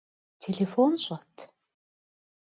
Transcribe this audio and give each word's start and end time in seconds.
Têlêfon 0.41 0.93
ş'et? 1.03 1.37